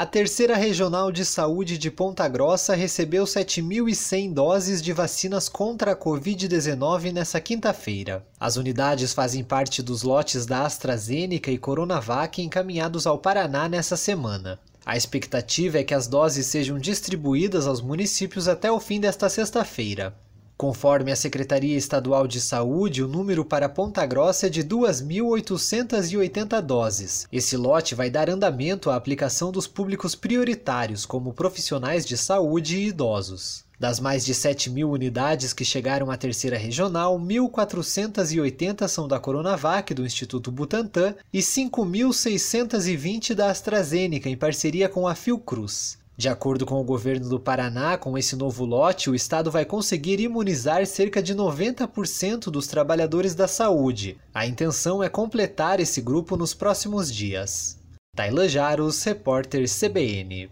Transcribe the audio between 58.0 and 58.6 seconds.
Taila